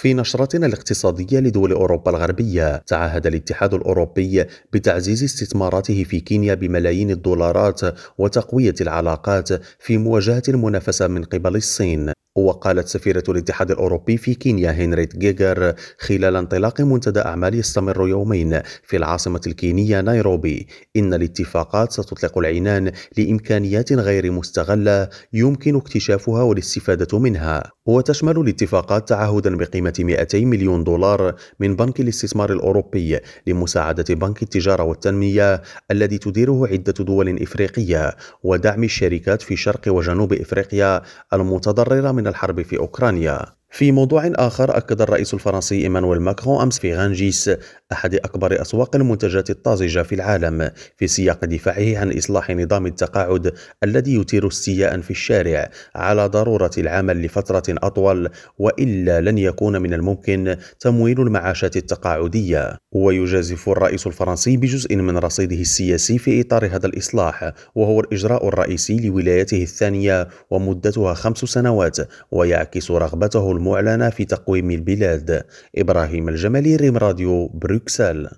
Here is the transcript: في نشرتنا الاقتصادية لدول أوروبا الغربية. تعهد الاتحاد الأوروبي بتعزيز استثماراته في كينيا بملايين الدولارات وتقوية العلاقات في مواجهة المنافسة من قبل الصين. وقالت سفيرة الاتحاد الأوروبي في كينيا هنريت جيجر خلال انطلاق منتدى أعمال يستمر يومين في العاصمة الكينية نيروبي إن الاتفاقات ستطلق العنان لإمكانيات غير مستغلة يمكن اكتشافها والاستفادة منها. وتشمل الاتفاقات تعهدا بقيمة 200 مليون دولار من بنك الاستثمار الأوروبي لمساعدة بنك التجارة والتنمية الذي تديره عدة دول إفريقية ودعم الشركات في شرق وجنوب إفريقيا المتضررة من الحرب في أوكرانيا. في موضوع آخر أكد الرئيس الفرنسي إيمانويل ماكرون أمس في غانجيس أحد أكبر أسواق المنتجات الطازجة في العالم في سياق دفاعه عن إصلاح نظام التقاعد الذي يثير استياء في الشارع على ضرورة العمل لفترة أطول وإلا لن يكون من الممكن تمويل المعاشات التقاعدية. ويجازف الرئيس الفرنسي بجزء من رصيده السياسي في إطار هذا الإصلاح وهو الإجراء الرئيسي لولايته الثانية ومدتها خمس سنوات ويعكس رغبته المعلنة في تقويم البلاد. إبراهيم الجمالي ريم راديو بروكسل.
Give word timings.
في 0.00 0.14
نشرتنا 0.14 0.66
الاقتصادية 0.66 1.40
لدول 1.40 1.72
أوروبا 1.72 2.10
الغربية. 2.10 2.76
تعهد 2.86 3.26
الاتحاد 3.26 3.74
الأوروبي 3.74 4.44
بتعزيز 4.72 5.24
استثماراته 5.24 6.04
في 6.04 6.20
كينيا 6.20 6.54
بملايين 6.54 7.10
الدولارات 7.10 7.80
وتقوية 8.18 8.74
العلاقات 8.80 9.48
في 9.78 9.98
مواجهة 9.98 10.42
المنافسة 10.48 11.06
من 11.08 11.24
قبل 11.24 11.56
الصين. 11.56 12.12
وقالت 12.36 12.88
سفيرة 12.88 13.22
الاتحاد 13.28 13.70
الأوروبي 13.70 14.16
في 14.16 14.34
كينيا 14.34 14.70
هنريت 14.70 15.16
جيجر 15.16 15.74
خلال 15.98 16.36
انطلاق 16.36 16.80
منتدى 16.80 17.20
أعمال 17.20 17.54
يستمر 17.54 18.08
يومين 18.08 18.60
في 18.84 18.96
العاصمة 18.96 19.40
الكينية 19.46 20.00
نيروبي 20.00 20.66
إن 20.96 21.14
الاتفاقات 21.14 21.92
ستطلق 21.92 22.38
العنان 22.38 22.92
لإمكانيات 23.18 23.92
غير 23.92 24.30
مستغلة 24.32 25.08
يمكن 25.32 25.76
اكتشافها 25.76 26.42
والاستفادة 26.42 27.18
منها. 27.18 27.72
وتشمل 27.86 28.38
الاتفاقات 28.38 29.08
تعهدا 29.08 29.56
بقيمة 29.56 29.94
200 29.98 30.38
مليون 30.44 30.84
دولار 30.84 31.34
من 31.60 31.76
بنك 31.76 32.00
الاستثمار 32.00 32.52
الأوروبي 32.52 33.18
لمساعدة 33.46 34.14
بنك 34.14 34.42
التجارة 34.42 34.82
والتنمية 34.82 35.62
الذي 35.90 36.18
تديره 36.18 36.66
عدة 36.66 36.92
دول 37.04 37.42
إفريقية 37.42 38.16
ودعم 38.42 38.84
الشركات 38.84 39.42
في 39.42 39.56
شرق 39.56 39.80
وجنوب 39.88 40.32
إفريقيا 40.32 41.02
المتضررة 41.32 42.12
من 42.18 42.26
الحرب 42.26 42.62
في 42.62 42.78
أوكرانيا. 42.78 43.57
في 43.70 43.92
موضوع 43.92 44.32
آخر 44.34 44.76
أكد 44.76 45.00
الرئيس 45.00 45.34
الفرنسي 45.34 45.82
إيمانويل 45.82 46.20
ماكرون 46.20 46.62
أمس 46.62 46.78
في 46.78 46.94
غانجيس 46.94 47.50
أحد 47.92 48.14
أكبر 48.14 48.62
أسواق 48.62 48.96
المنتجات 48.96 49.50
الطازجة 49.50 50.02
في 50.02 50.14
العالم 50.14 50.70
في 50.96 51.06
سياق 51.06 51.44
دفاعه 51.44 52.00
عن 52.00 52.16
إصلاح 52.16 52.50
نظام 52.50 52.86
التقاعد 52.86 53.52
الذي 53.84 54.14
يثير 54.14 54.48
استياء 54.48 55.00
في 55.00 55.10
الشارع 55.10 55.70
على 55.94 56.26
ضرورة 56.26 56.70
العمل 56.78 57.22
لفترة 57.22 57.62
أطول 57.68 58.30
وإلا 58.58 59.20
لن 59.20 59.38
يكون 59.38 59.82
من 59.82 59.94
الممكن 59.94 60.56
تمويل 60.80 61.20
المعاشات 61.20 61.76
التقاعدية. 61.76 62.78
ويجازف 62.92 63.68
الرئيس 63.68 64.06
الفرنسي 64.06 64.56
بجزء 64.56 64.96
من 64.96 65.18
رصيده 65.18 65.56
السياسي 65.56 66.18
في 66.18 66.40
إطار 66.40 66.66
هذا 66.66 66.86
الإصلاح 66.86 67.52
وهو 67.74 68.00
الإجراء 68.00 68.48
الرئيسي 68.48 69.08
لولايته 69.08 69.62
الثانية 69.62 70.28
ومدتها 70.50 71.14
خمس 71.14 71.38
سنوات 71.38 71.96
ويعكس 72.30 72.90
رغبته 72.90 73.50
المعلنة 73.58 74.10
في 74.10 74.24
تقويم 74.24 74.70
البلاد. 74.70 75.44
إبراهيم 75.76 76.28
الجمالي 76.28 76.76
ريم 76.76 76.96
راديو 76.96 77.46
بروكسل. 77.48 78.28